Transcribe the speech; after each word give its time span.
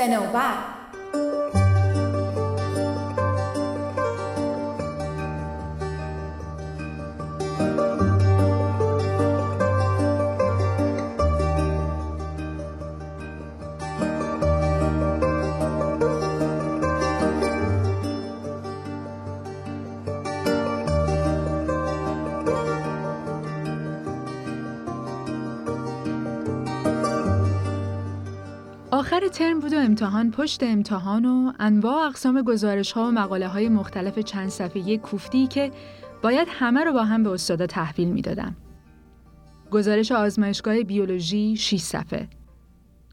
Ka 0.00 0.08
na? 0.08 0.79
آخر 29.12 29.28
ترم 29.28 29.60
بود 29.60 29.72
و 29.72 29.76
امتحان 29.76 30.30
پشت 30.30 30.62
امتحان 30.62 31.24
و 31.24 31.52
انواع 31.58 32.06
اقسام 32.06 32.42
گزارش 32.42 32.92
ها 32.92 33.08
و 33.08 33.10
مقاله 33.10 33.48
های 33.48 33.68
مختلف 33.68 34.18
چند 34.18 34.48
صفحه 34.48 34.96
کوفتی 34.98 35.46
که 35.46 35.70
باید 36.22 36.48
همه 36.50 36.84
رو 36.84 36.92
با 36.92 37.04
هم 37.04 37.22
به 37.22 37.30
استادا 37.30 37.66
تحویل 37.66 38.08
می‌دادم. 38.08 38.56
گزارش 39.70 40.12
آزمایشگاه 40.12 40.82
بیولوژی 40.82 41.56
6 41.56 41.80
صفحه. 41.80 42.28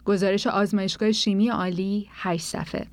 گزارش 0.05 0.47
آزمایشگاه 0.47 1.11
شیمی 1.11 1.49
عالی 1.49 2.07
8 2.11 2.43
صفحه. 2.43 2.87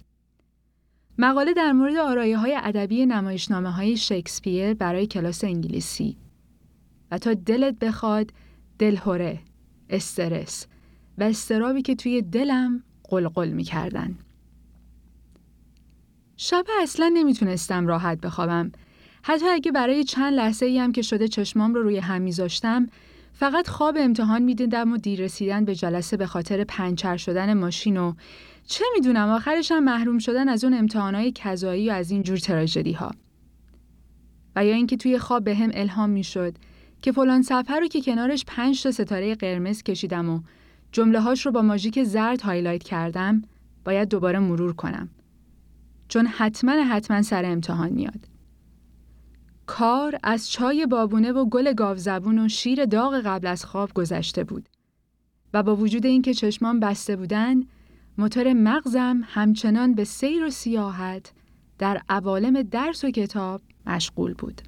مقاله 1.19 1.53
در 1.53 1.73
مورد 1.73 1.97
آرایه 1.97 2.39
های 2.39 2.59
ادبی 2.63 3.07
نمایشنامه 3.07 3.71
های 3.71 3.97
شکسپیر 3.97 4.75
برای 4.75 5.07
کلاس 5.07 5.45
انگلیسی 5.45 6.17
و 7.11 7.19
تا 7.19 7.35
دلت 7.35 7.79
بخواد 7.79 8.31
دلهوره 8.79 9.39
استرس 9.91 10.67
و 11.19 11.23
استرابی 11.23 11.83
که 11.83 11.95
توی 11.95 12.23
دلم 12.23 12.83
قلقل 13.09 13.49
می 13.49 13.65
کردن. 13.65 14.19
شب 16.37 16.65
اصلا 16.83 17.11
نمی‌تونستم 17.15 17.87
راحت 17.87 18.21
بخوابم. 18.21 18.73
حتی 19.23 19.49
اگه 19.49 19.73
برای 19.73 20.05
چند 20.05 20.35
لحظه 20.35 20.67
ای 20.67 20.79
هم 20.79 20.93
که 20.93 21.03
شده 21.03 21.29
چشمام 21.29 21.75
رو 21.75 21.83
روی 21.83 21.99
هم 21.99 22.23
میذاشتم 22.23 22.87
فقط 23.33 23.69
خواب 23.69 23.97
امتحان 24.01 24.43
می‌دیدم 24.43 24.93
و 24.93 24.97
دیر 24.97 25.21
رسیدن 25.21 25.65
به 25.65 25.75
جلسه 25.75 26.17
به 26.17 26.27
خاطر 26.27 26.65
پنچر 26.65 27.17
شدن 27.17 27.55
ماشین 27.55 27.97
و 27.97 28.15
چه 28.67 28.85
می‌دونم 28.95 29.29
آخرش 29.29 29.73
هم 29.73 29.85
محروم 29.85 30.19
شدن 30.19 30.49
از 30.49 30.65
اون 30.65 30.75
امتحانای 30.75 31.33
کذایی 31.33 31.91
و 31.91 31.93
از 31.93 32.11
این 32.11 32.23
جور 32.23 32.39
تراژدی 32.39 32.93
ها. 32.93 33.11
و 34.57 34.65
یا 34.65 34.75
اینکه 34.75 34.97
توی 34.97 35.19
خواب 35.19 35.45
بهم 35.45 35.71
الهام 35.75 36.11
می‌شد 36.11 36.55
که 37.03 37.13
فلان 37.13 37.43
سطر 37.43 37.81
رو 37.81 37.87
که 37.87 38.01
کنارش 38.01 38.45
پنج 38.47 38.83
تا 38.83 38.91
ستاره 38.91 39.35
قرمز 39.35 39.83
کشیدم 39.83 40.29
و 40.29 40.41
جمله 40.95 41.21
هاش 41.21 41.47
رو 41.47 41.53
با 41.53 41.63
ماژیک 41.63 42.03
زرد 42.05 42.41
هایلایت 42.41 42.83
کردم 42.83 43.43
باید 43.85 44.09
دوباره 44.09 44.39
مرور 44.39 44.73
کنم. 44.73 45.09
چون 46.09 46.27
حتما 46.27 46.73
حتما 46.73 47.23
سر 47.23 47.45
امتحان 47.45 47.93
میاد. 47.93 48.29
کار 49.67 50.19
از 50.23 50.51
چای 50.51 50.87
بابونه 50.87 51.33
و 51.33 51.45
گل 51.45 51.73
گاوزبون 51.73 52.39
و 52.39 52.49
شیر 52.49 52.85
داغ 52.85 53.21
قبل 53.25 53.47
از 53.47 53.65
خواب 53.65 53.93
گذشته 53.95 54.45
بود. 54.45 54.69
و 55.55 55.63
با 55.63 55.77
وجود 55.77 56.07
اینکه 56.07 56.35
چشمان 56.35 56.81
بسته 56.81 57.17
بودن، 57.17 57.63
موتور 58.19 58.53
مغزم 58.53 59.21
همچنان 59.25 59.95
به 59.95 60.05
سیر 60.05 60.45
و 60.45 60.51
سیاحت 60.51 61.33
در 61.79 62.03
عوالم 62.09 62.63
درس 62.63 63.05
و 63.05 63.11
کتاب 63.11 63.63
مشغول 63.87 64.35
بود. 64.35 64.63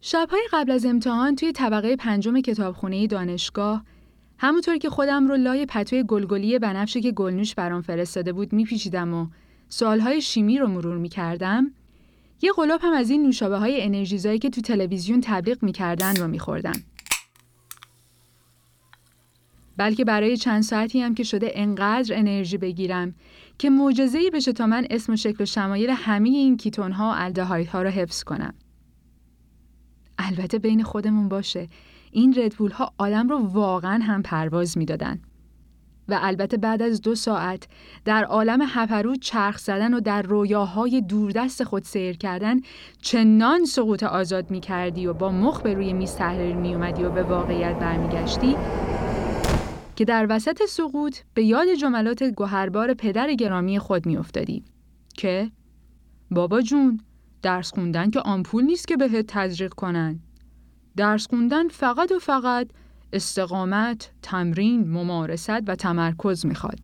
شبهای 0.00 0.48
قبل 0.52 0.70
از 0.70 0.86
امتحان 0.86 1.36
توی 1.36 1.52
طبقه 1.52 1.96
پنجم 1.96 2.40
کتابخونه 2.40 3.06
دانشگاه 3.06 3.84
همونطور 4.38 4.76
که 4.76 4.90
خودم 4.90 5.28
رو 5.28 5.36
لای 5.36 5.66
پتوی 5.66 6.02
گلگلی 6.02 6.58
بنفشه 6.58 7.00
که 7.00 7.12
گلنوش 7.12 7.54
برام 7.54 7.82
فرستاده 7.82 8.32
بود 8.32 8.52
میپیچیدم 8.52 9.14
و 9.14 9.26
سوالهای 9.68 10.20
شیمی 10.20 10.58
رو 10.58 10.66
مرور 10.66 10.96
می‌کردم 10.96 11.70
یه 12.42 12.52
غلاب 12.56 12.80
هم 12.82 12.92
از 12.92 13.10
این 13.10 13.22
نوشابه 13.22 13.58
های 13.58 13.82
انرژیزایی 13.82 14.38
که 14.38 14.50
تو 14.50 14.60
تلویزیون 14.60 15.20
تبلیغ 15.20 15.62
می‌کردن 15.62 16.16
رو 16.16 16.28
میخوردم. 16.28 16.82
بلکه 19.76 20.04
برای 20.04 20.36
چند 20.36 20.62
ساعتی 20.62 21.00
هم 21.00 21.14
که 21.14 21.24
شده 21.24 21.52
انقدر 21.54 22.18
انرژی 22.18 22.58
بگیرم 22.58 23.14
که 23.58 23.70
معجزه‌ای 23.70 24.30
بشه 24.30 24.52
تا 24.52 24.66
من 24.66 24.86
اسم 24.90 25.12
و 25.12 25.16
شکل 25.16 25.42
و 25.42 25.46
شمایل 25.46 25.90
همه 25.90 26.28
این 26.28 26.56
کیتون 26.56 26.92
ها 26.92 27.10
و 27.10 27.14
الدهایدها 27.16 27.82
رو 27.82 27.88
حفظ 27.88 28.24
کنم. 28.24 28.54
البته 30.18 30.58
بین 30.58 30.82
خودمون 30.82 31.28
باشه 31.28 31.68
این 32.12 32.34
ردبول 32.38 32.70
ها 32.70 32.92
آدم 32.98 33.28
رو 33.28 33.38
واقعا 33.38 33.98
هم 34.02 34.22
پرواز 34.22 34.78
می‌دادن. 34.78 35.20
و 36.08 36.18
البته 36.22 36.56
بعد 36.56 36.82
از 36.82 37.00
دو 37.00 37.14
ساعت 37.14 37.68
در 38.04 38.24
عالم 38.24 38.60
هپرو 38.66 39.16
چرخ 39.16 39.58
زدن 39.58 39.94
و 39.94 40.00
در 40.00 40.22
رویاهای 40.22 41.00
دوردست 41.00 41.64
خود 41.64 41.82
سیر 41.82 42.16
کردن 42.16 42.60
چنان 43.02 43.64
سقوط 43.64 44.02
آزاد 44.02 44.50
می 44.50 44.60
کردی 44.60 45.06
و 45.06 45.12
با 45.12 45.30
مخ 45.30 45.62
به 45.62 45.74
روی 45.74 45.92
میز 45.92 46.14
تحریر 46.14 46.56
می 46.56 46.74
اومدی 46.74 47.02
و 47.02 47.10
به 47.10 47.22
واقعیت 47.22 47.78
برمیگشتی 47.78 48.56
که 49.96 50.04
در 50.04 50.26
وسط 50.30 50.62
سقوط 50.68 51.16
به 51.34 51.44
یاد 51.44 51.66
جملات 51.80 52.22
گوهربار 52.22 52.94
پدر 52.94 53.34
گرامی 53.34 53.78
خود 53.78 54.06
می 54.06 54.16
افتادی 54.16 54.64
که 55.14 55.50
بابا 56.30 56.60
جون 56.60 57.00
درس 57.42 57.72
خوندن 57.72 58.10
که 58.10 58.20
آمپول 58.20 58.64
نیست 58.64 58.88
که 58.88 58.96
بهت 58.96 59.26
تزریق 59.26 59.74
کنن 59.74 60.20
درس 60.98 61.26
خوندن 61.28 61.68
فقط 61.68 62.12
و 62.12 62.18
فقط 62.18 62.68
استقامت، 63.12 64.10
تمرین، 64.22 64.90
ممارست 64.90 65.68
و 65.68 65.76
تمرکز 65.76 66.46
می‌خواد. 66.46 66.78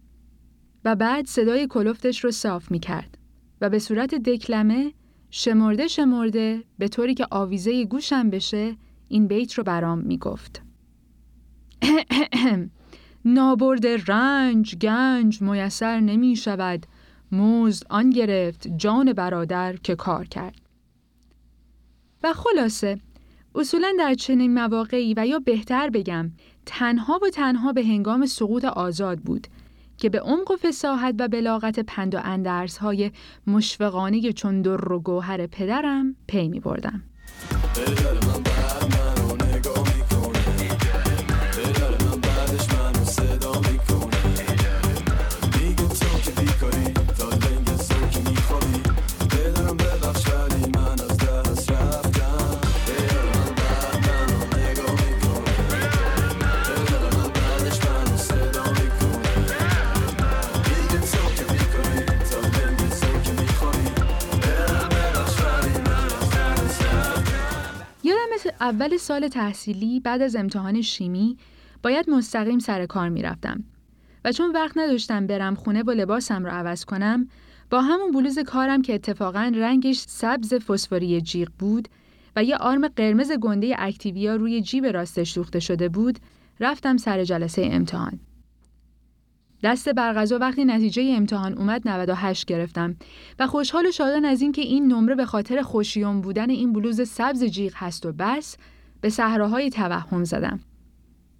و 0.85 0.95
بعد 0.95 1.27
صدای 1.27 1.67
کلفتش 1.67 2.25
رو 2.25 2.31
صاف 2.31 2.71
می‌کرد 2.71 3.19
و 3.61 3.71
به 3.71 3.79
صورت 3.79 4.15
دکلمه 4.15 4.93
شمرده 5.31 5.87
شمرده 5.87 6.65
به 6.79 6.89
طوری 6.89 7.15
که 7.15 7.27
آویزه 7.31 7.85
گوشم 7.85 8.31
بشه 8.31 8.77
این 9.09 9.27
بیت 9.27 9.55
رو 9.55 9.65
برام 9.65 9.99
می‌گفت. 9.99 10.63
نابرد 13.25 13.87
رنج 13.87 14.77
گنج 14.77 15.43
میسر 15.43 16.01
نمی 16.01 16.37
شود 16.37 16.87
موز 17.33 17.85
آن 17.91 18.11
گرفت 18.11 18.69
جان 18.77 19.13
برادر 19.13 19.77
که 19.77 19.95
کار 19.95 20.25
کرد. 20.25 20.61
و 22.23 22.33
خلاصه 22.33 22.99
اصولا 23.55 23.95
در 23.99 24.15
چنین 24.15 24.55
مواقعی 24.55 25.15
و 25.17 25.27
یا 25.27 25.39
بهتر 25.39 25.91
بگم 25.91 26.31
تنها 26.67 27.21
و 27.23 27.31
تنها 27.31 27.73
به 27.73 27.85
هنگام 27.85 28.27
سقوط 28.27 28.65
آزاد 28.65 29.19
بود 29.19 29.47
که 29.99 30.09
به 30.09 30.21
عمق 30.21 30.51
و 30.51 30.57
فساحت 30.57 31.15
و 31.19 31.29
بلاغت 31.29 31.81
پند 31.81 32.15
و 32.15 32.19
اندرس 32.25 32.77
های 32.79 33.11
مشفقانه 33.47 34.33
چون 34.33 34.63
در 34.63 34.93
و 34.93 35.01
گوهر 35.01 35.47
پدرم 35.47 36.17
پی 36.27 36.49
می 36.49 36.61
بردم. 36.61 37.03
اول 68.61 68.97
سال 68.97 69.29
تحصیلی 69.29 70.01
بعد 70.01 70.23
از 70.23 70.37
امتحان 70.37 70.83
شیمی 70.83 71.37
باید 71.83 72.11
مستقیم 72.11 72.59
سر 72.59 72.87
کار 72.87 73.09
می‌رفتم. 73.09 73.65
و 74.25 74.33
چون 74.33 74.53
وقت 74.53 74.79
نداشتم 74.79 75.27
برم 75.27 75.55
خونه 75.55 75.83
و 75.83 75.91
لباسم 75.91 76.45
رو 76.45 76.51
عوض 76.51 76.85
کنم 76.85 77.29
با 77.71 77.81
همون 77.81 78.11
بلوز 78.11 78.39
کارم 78.39 78.83
که 78.83 78.95
اتفاقا 78.95 79.53
رنگش 79.55 80.05
سبز 80.09 80.55
فسفوری 80.55 81.21
جیغ 81.21 81.49
بود 81.59 81.89
و 82.37 82.45
یه 82.45 82.57
آرم 82.57 82.89
قرمز 82.89 83.33
گنده 83.33 83.75
اکتیویا 83.79 84.37
روی 84.37 84.61
جیب 84.61 84.87
راستش 84.87 85.35
دوخته 85.35 85.61
شده 85.61 85.89
بود 85.89 86.19
رفتم 86.61 86.97
سر 86.97 87.25
جلسه 87.25 87.69
امتحان. 87.73 88.21
دست 89.65 89.89
برغذا 89.89 90.39
وقتی 90.39 90.65
نتیجه 90.65 91.15
امتحان 91.17 91.59
اومد 91.59 91.89
98 91.89 92.47
گرفتم 92.47 92.97
و 93.39 93.47
خوشحال 93.47 93.87
و 93.87 93.93
شادان 93.93 94.25
از 94.25 94.43
اینکه 94.43 94.63
این 94.63 94.93
نمره 94.93 95.15
به 95.15 95.27
خاطر 95.27 95.63
خوشیوم 95.63 96.21
بودن 96.21 96.51
این 96.51 96.73
بلوز 96.73 97.09
سبز 97.09 97.45
جیغ 97.45 97.73
هست 97.77 98.07
و 98.07 98.13
بس 98.13 98.57
به 99.01 99.11
صحراهای 99.11 99.71
توهم 99.71 100.25
زدم 100.25 100.61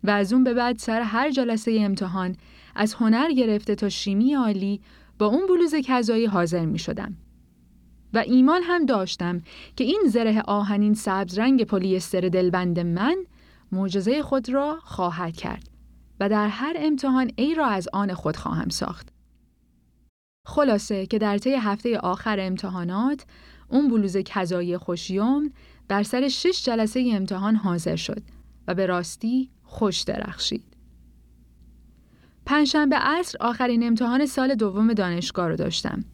و 0.05 0.11
از 0.11 0.33
اون 0.33 0.45
به 0.45 0.55
بعد 0.55 0.79
سر 0.79 1.01
هر 1.01 1.31
جلسه 1.31 1.77
امتحان 1.81 2.37
از 2.75 2.95
هنر 2.95 3.33
گرفته 3.33 3.75
تا 3.75 3.89
شیمی 3.89 4.35
عالی 4.35 4.81
با 5.19 5.27
اون 5.27 5.47
بلوز 5.47 5.75
کذایی 5.75 6.27
حاضر 6.27 6.65
می 6.65 6.79
شدم. 6.79 7.17
و 8.15 8.19
ایمان 8.19 8.63
هم 8.63 8.87
داشتم 8.87 9.43
که 9.77 9.85
این 9.85 10.03
زره 10.07 10.43
آهنین 10.43 10.95
سبز 10.95 11.39
رنگ 11.39 11.65
پلیستر 11.65 12.21
دلبند 12.21 12.81
من 12.81 13.17
معجزه 13.73 14.23
خود 14.23 14.49
را 14.49 14.79
خواهد 14.83 15.37
کرد 15.37 15.74
و 16.21 16.29
در 16.29 16.49
هر 16.49 16.77
امتحان 16.79 17.31
ای 17.37 17.55
را 17.55 17.67
از 17.67 17.89
آن 17.93 18.15
خود 18.15 18.37
خواهم 18.37 18.69
ساخت. 18.69 19.09
خلاصه 20.47 21.07
که 21.07 21.19
در 21.19 21.39
طی 21.39 21.55
هفته 21.55 21.99
آخر 21.99 22.41
امتحانات 22.41 23.25
اون 23.69 23.89
بلوز 23.89 24.17
کذایی 24.17 24.77
خوشیوم 24.77 25.51
بر 25.89 26.03
سر 26.03 26.29
شش 26.29 26.65
جلسه 26.65 27.11
امتحان 27.13 27.57
حاضر 27.57 27.97
شد 27.97 28.23
و 28.69 28.75
به 28.75 28.87
راستی 28.87 29.51
خوش 29.63 30.03
درخشید. 30.03 30.65
پنجشنبه 32.47 32.97
عصر 32.97 33.39
آخرین 33.41 33.87
امتحان 33.87 34.27
سال 34.27 34.55
دوم 34.55 34.93
دانشگاه 34.93 35.49
رو 35.49 35.57
داشتم 35.57 36.05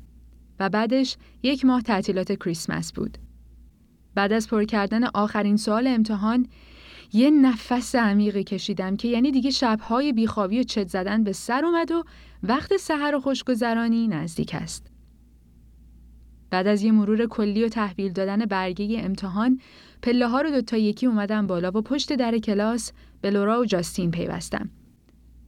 و 0.60 0.68
بعدش 0.68 1.16
یک 1.42 1.64
ماه 1.64 1.82
تعطیلات 1.82 2.32
کریسمس 2.32 2.92
بود. 2.92 3.18
بعد 4.14 4.32
از 4.32 4.48
پر 4.48 4.64
کردن 4.64 5.04
آخرین 5.04 5.56
سوال 5.56 5.86
امتحان 5.86 6.46
یه 7.12 7.30
نفس 7.30 7.94
عمیقی 7.94 8.44
کشیدم 8.44 8.96
که 8.96 9.08
یعنی 9.08 9.30
دیگه 9.30 9.50
شبهای 9.50 10.12
بیخوابی 10.12 10.60
و 10.60 10.62
چت 10.62 10.88
زدن 10.88 11.24
به 11.24 11.32
سر 11.32 11.64
اومد 11.64 11.90
و 11.90 12.04
وقت 12.42 12.76
سحر 12.76 13.14
و 13.14 13.20
خوشگذرانی 13.20 14.08
نزدیک 14.08 14.54
است. 14.54 14.86
بعد 16.50 16.66
از 16.66 16.82
یه 16.82 16.92
مرور 16.92 17.26
کلی 17.26 17.64
و 17.64 17.68
تحویل 17.68 18.12
دادن 18.12 18.44
برگه 18.44 19.00
امتحان 19.04 19.60
پله 20.02 20.28
ها 20.28 20.40
رو 20.40 20.50
دوتا 20.50 20.76
یکی 20.76 21.06
اومدم 21.06 21.46
بالا 21.46 21.70
و 21.74 21.82
پشت 21.82 22.12
در 22.12 22.38
کلاس 22.38 22.92
به 23.20 23.30
لورا 23.30 23.60
و 23.60 23.64
جاستین 23.64 24.10
پیوستم 24.10 24.70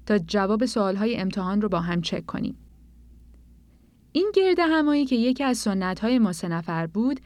تا 0.06 0.19
جواب 0.19 0.62
های 0.76 1.17
امتحان 1.17 1.61
رو 1.61 1.69
با 1.69 1.81
هم 1.81 2.03
چک 2.03 2.26
کنیم. 2.26 2.56
این 4.12 4.32
گرد 4.35 4.58
همایی 4.58 5.05
که 5.05 5.17
یکی 5.17 5.44
از 5.44 5.58
سنت 5.58 6.00
های 6.00 6.19
ما 6.19 6.32
سه 6.32 6.49
نفر 6.49 6.87
بود 6.87 7.20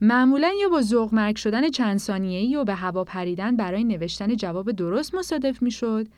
معمولا 0.00 0.52
یا 0.60 0.68
با 0.68 0.82
ذوق 0.82 1.14
مرگ 1.14 1.36
شدن 1.36 1.70
چند 1.70 1.98
ثانیه‌ای 1.98 2.56
و 2.56 2.64
به 2.64 2.74
هوا 2.74 3.04
پریدن 3.04 3.56
برای 3.56 3.84
نوشتن 3.84 4.36
جواب 4.36 4.72
درست 4.72 5.14
مصادف 5.14 5.62
می‌شد 5.62 6.08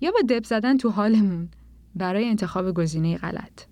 یا 0.00 0.10
با 0.10 0.18
دب 0.28 0.44
زدن 0.44 0.76
تو 0.76 0.90
حالمون 0.90 1.48
برای 1.94 2.28
انتخاب 2.28 2.74
گزینه 2.74 3.16
غلط. 3.16 3.62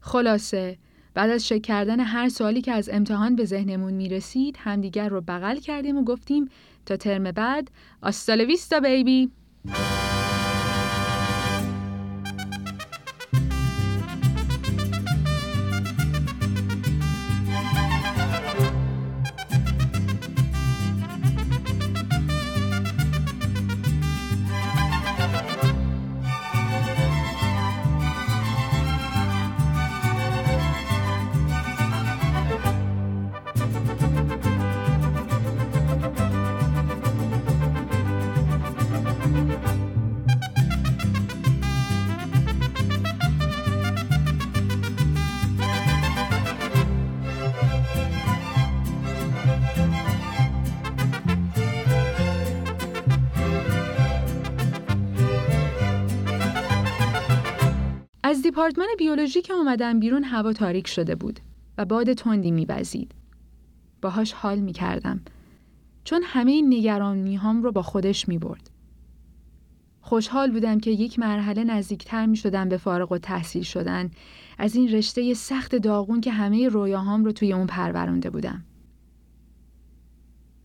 خلاصه 0.00 0.78
بعد 1.14 1.30
از 1.30 1.48
شک 1.48 1.62
کردن 1.62 2.00
هر 2.00 2.28
سوالی 2.28 2.60
که 2.60 2.72
از 2.72 2.88
امتحان 2.92 3.36
به 3.36 3.44
ذهنمون 3.44 3.92
می 3.94 4.08
رسید 4.08 4.56
همدیگر 4.60 5.08
رو 5.08 5.20
بغل 5.20 5.58
کردیم 5.58 5.96
و 5.96 6.04
گفتیم 6.04 6.48
تا 6.86 6.96
ترم 6.96 7.32
بعد 7.32 7.70
آستالویستا 8.02 8.80
بیبی 8.80 9.30
دیپارتمان 58.46 58.88
بیولوژی 58.98 59.42
که 59.42 59.52
اومدم 59.52 60.00
بیرون 60.00 60.24
هوا 60.24 60.52
تاریک 60.52 60.86
شده 60.86 61.14
بود 61.14 61.40
و 61.78 61.84
باد 61.84 62.12
تندی 62.12 62.50
میبزید. 62.50 63.12
باهاش 64.02 64.32
حال 64.32 64.58
می‌کردم 64.58 65.20
چون 66.04 66.22
همه 66.24 66.62
نگرانی 66.62 67.36
هم 67.36 67.62
رو 67.62 67.72
با 67.72 67.82
خودش 67.82 68.28
می‌برد. 68.28 68.70
خوشحال 70.00 70.50
بودم 70.50 70.80
که 70.80 70.90
یک 70.90 71.18
مرحله 71.18 71.64
نزدیکتر 71.64 72.26
می 72.26 72.36
شدم 72.36 72.68
به 72.68 72.76
فارغ 72.76 73.12
و 73.12 73.18
تحصیل 73.18 73.62
شدن 73.62 74.10
از 74.58 74.74
این 74.76 74.88
رشته 74.88 75.34
سخت 75.34 75.74
داغون 75.76 76.20
که 76.20 76.30
همه 76.32 76.68
رویاهام 76.68 77.24
رو 77.24 77.32
توی 77.32 77.52
اون 77.52 77.66
پرورانده 77.66 78.30
بودم. 78.30 78.64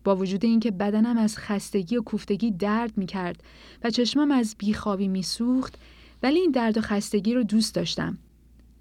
با 0.04 0.16
وجود 0.16 0.45
اینکه 0.45 0.72
بدنم 0.72 1.18
از 1.18 1.38
خستگی 1.38 1.98
و 1.98 2.01
کوفتگی 2.01 2.51
درد 2.51 2.98
می 2.98 3.06
کرد 3.06 3.44
و 3.84 3.89
چشمم 3.89 4.31
از 4.31 4.56
بیخوابی 4.60 5.07
می 5.07 5.24
سوخت 5.24 5.80
ولی 6.24 6.40
این 6.40 6.52
درد 6.52 6.78
و 6.78 6.82
خستگی 6.82 7.34
رو 7.34 7.44
دوست 7.44 7.76
داشتم. 7.76 8.18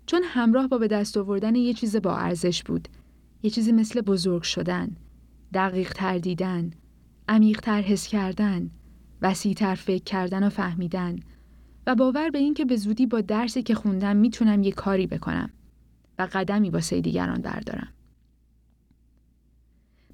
چون 0.06 0.22
همراه 0.24 0.68
با 0.68 0.78
به 0.78 0.88
دست 0.88 1.16
آوردن 1.16 1.54
یه 1.54 1.74
چیز 1.74 1.96
با 1.96 2.16
ارزش 2.16 2.62
بود. 2.62 2.88
یه 3.42 3.50
چیزی 3.50 3.72
مثل 3.72 4.00
بزرگ 4.00 4.42
شدن 4.42 4.96
دقیق 5.54 5.92
تر 5.92 6.18
دیدن 6.18 6.70
عمیق 7.28 7.60
تر 7.60 7.80
حس 7.80 8.08
کردن 8.08 8.70
وسیع 9.22 9.54
تر 9.54 9.74
فکر 9.74 10.04
کردن 10.04 10.46
و 10.46 10.48
فهمیدن 10.48 11.18
و 11.86 11.94
باور 11.94 12.30
به 12.30 12.38
این 12.38 12.54
که 12.54 12.64
به 12.64 12.76
زودی 12.76 13.06
با 13.06 13.20
درسی 13.20 13.62
که 13.62 13.74
خوندم 13.74 14.16
می‌تونم 14.16 14.62
یه 14.62 14.72
کاری 14.72 15.06
بکنم 15.06 15.50
و 16.18 16.28
قدمی 16.32 16.70
واسه 16.70 17.00
دیگران 17.00 17.42
بردارم. 17.42 17.88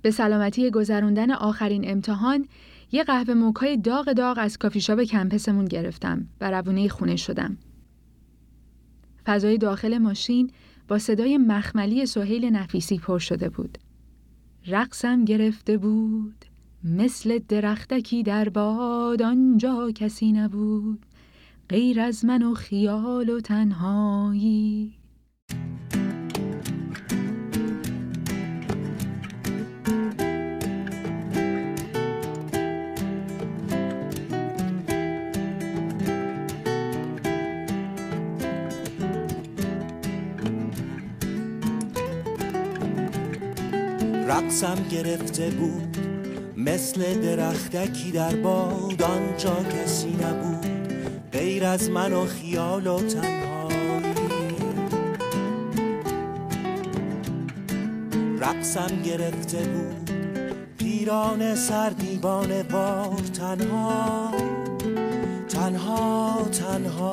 به 0.02 0.10
سلامتی 0.10 0.70
گذروندن 0.70 1.30
آخرین 1.30 1.90
امتحان 1.90 2.46
یه 2.92 3.04
قهوه 3.04 3.34
موکای 3.34 3.76
داغ 3.76 4.12
داغ 4.12 4.36
از 4.40 4.58
کافیشاپ 4.58 5.00
کمپسمون 5.00 5.64
گرفتم 5.64 6.26
و 6.40 6.50
روونه 6.50 6.88
خونه 6.88 7.16
شدم. 7.16 7.56
فضای 9.26 9.58
داخل 9.58 9.98
ماشین 9.98 10.50
با 10.88 10.98
صدای 10.98 11.38
مخملی 11.38 12.06
سهیل 12.06 12.44
نفیسی 12.44 12.98
پر 12.98 13.18
شده 13.18 13.48
بود. 13.48 13.78
رقصم 14.66 15.24
گرفته 15.24 15.78
بود 15.78 16.44
مثل 16.84 17.38
درختکی 17.48 18.22
در 18.22 18.48
باد 18.48 19.22
آنجا 19.22 19.90
کسی 19.90 20.32
نبود 20.32 21.06
غیر 21.68 22.00
از 22.00 22.24
من 22.24 22.42
و 22.42 22.54
خیال 22.54 23.28
و 23.28 23.40
تنهایی 23.40 24.95
رقصم 44.28 44.76
گرفته 44.90 45.50
بود. 45.50 45.96
مثل 46.56 47.20
درختکی 47.20 48.10
در 48.10 48.36
باد 48.36 49.02
آنجا 49.02 49.56
کسی 49.64 50.08
نبود. 50.08 50.66
غیر 51.32 51.64
از 51.64 51.90
من 51.90 52.12
و 52.12 52.26
خیال 52.26 52.86
و 52.86 52.98
تنهایی. 52.98 54.56
رقصم 58.40 59.02
گرفته 59.04 59.58
بود. 59.58 60.10
پیران 60.78 61.54
سر 61.54 61.90
دیوان 61.90 62.62
وار 62.62 63.20
تنها 63.34 64.30
تنها 65.48 66.48
تنها 66.52 67.12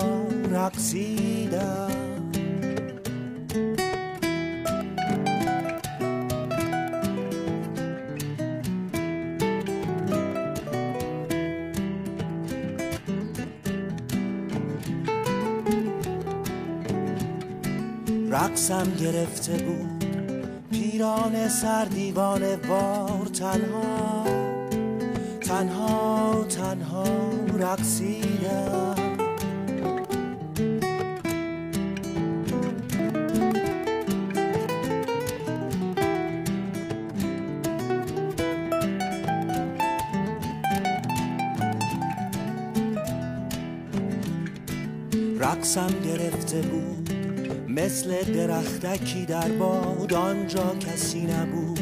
رقصیدم. 0.52 1.90
رقصم 18.34 18.84
گرفته 19.00 19.54
بود. 19.54 20.06
پیران 20.72 21.48
سر 21.50 21.86
دیوان 21.86 22.42
وار 22.56 23.26
تنها 23.26 24.26
تنها 25.42 26.46
تنها 26.50 27.04
رقصیدم. 27.60 28.96
رقصم 45.40 45.88
گرفته 46.06 46.62
بود. 46.62 47.03
مثل 47.76 48.24
درختکی 48.24 49.26
در 49.26 49.48
باد. 49.48 50.14
آنجا 50.14 50.76
کسی 50.76 51.22
نبود 51.22 51.80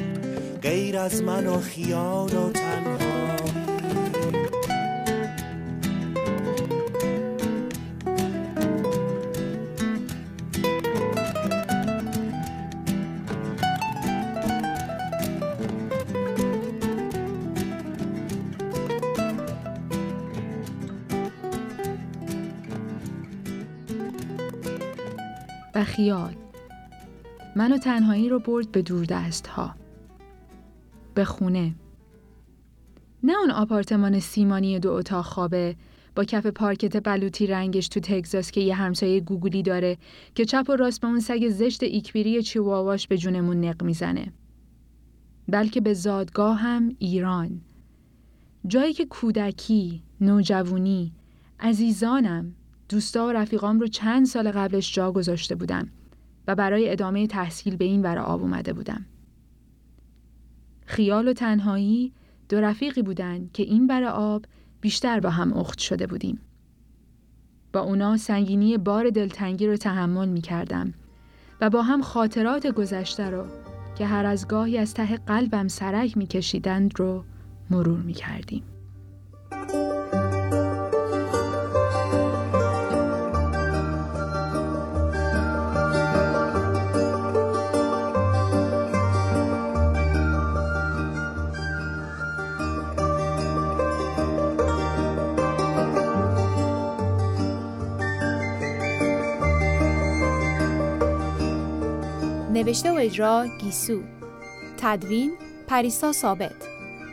غیر 0.62 0.98
از 0.98 1.24
من 1.24 1.48
و 1.48 1.60
خیال 1.60 2.30
خیال 25.84 26.36
من 27.56 27.72
و 27.74 27.78
تنهایی 27.78 28.30
رو 28.30 28.40
برد 28.40 28.72
به 28.72 28.82
دوردست 28.82 29.48
ها 29.48 29.76
به 31.14 31.26
خونه 31.26 31.76
نه 33.24 33.34
اون 33.40 33.52
آپارتمان 33.52 34.20
سیمانی 34.20 34.80
دو 34.80 34.92
اتاق 34.92 35.26
خوابه 35.26 35.76
با 36.16 36.24
کف 36.24 36.46
پارکت 36.46 37.04
بلوطی 37.04 37.48
رنگش 37.48 37.88
تو 37.88 38.00
تگزاس 38.00 38.52
که 38.52 38.62
یه 38.62 38.76
همسایه 38.76 39.20
گوگلی 39.20 39.64
داره 39.64 39.98
که 40.36 40.46
چپ 40.46 40.66
و 40.70 40.76
راست 40.76 41.02
به 41.02 41.08
اون 41.08 41.20
سگ 41.20 41.50
زشت 41.50 41.84
ایکبیری 41.84 42.44
چیواواش 42.44 43.08
به 43.08 43.18
جونمون 43.18 43.66
نق 43.66 43.84
می‌زنه. 43.84 44.34
بلکه 45.48 45.82
به 45.82 45.94
زادگاه 45.94 46.58
هم 46.58 46.96
ایران. 47.00 47.62
جایی 48.68 48.94
که 48.94 49.06
کودکی، 49.06 50.04
نوجوانی، 50.22 51.14
عزیزانم، 51.60 52.56
دوستا 52.92 53.28
و 53.28 53.32
رفیقام 53.32 53.80
رو 53.80 53.88
چند 53.88 54.26
سال 54.26 54.52
قبلش 54.52 54.94
جا 54.94 55.12
گذاشته 55.12 55.56
بودم 55.56 55.88
و 56.48 56.56
برای 56.56 56.92
ادامه 56.92 57.28
تحصیل 57.28 57.76
به 57.76 57.86
این 57.86 58.02
ور 58.02 58.18
آب 58.18 58.42
اومده 58.42 58.74
بودم. 58.74 59.06
خیال 60.86 61.28
و 61.28 61.34
تنهایی 61.34 62.14
دو 62.50 62.62
رفیقی 62.62 63.02
بودن 63.02 63.50
که 63.54 63.64
این 63.64 63.88
بر 63.88 64.04
آب 64.04 64.46
بیشتر 64.82 65.20
با 65.20 65.30
هم 65.30 65.54
اخت 65.54 65.80
شده 65.80 66.08
بودیم. 66.08 66.40
با 67.74 67.80
اونا 67.80 68.18
سنگینی 68.18 68.78
بار 68.78 69.10
دلتنگی 69.10 69.68
رو 69.68 69.78
تحمل 69.78 70.30
می 70.30 70.42
کردم 70.42 70.94
و 71.62 71.70
با 71.70 71.82
هم 71.82 72.02
خاطرات 72.02 72.68
گذشته 72.68 73.30
رو 73.30 73.46
که 73.98 74.06
هر 74.06 74.26
از 74.26 74.48
گاهی 74.48 74.78
از 74.78 74.94
ته 74.94 75.18
قلبم 75.18 75.68
سرک 75.68 76.18
می 76.18 76.28
کشیدند 76.28 77.00
رو 77.00 77.24
مرور 77.70 78.00
می 78.00 78.14
کردیم. 78.14 78.64
نوشته 102.62 102.92
و 102.92 102.96
اجرا 102.96 103.48
گیسو. 103.60 104.02
تدوین 104.78 105.32
پریسا 105.68 106.12
ثابت. 106.12 106.56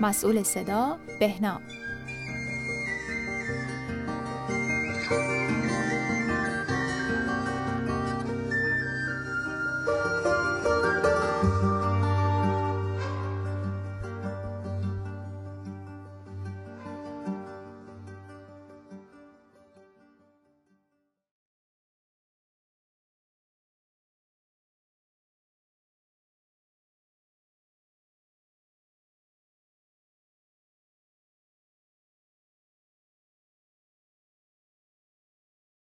مسئول 0.01 0.43
صدا 0.43 0.97
بهنام. 1.21 1.61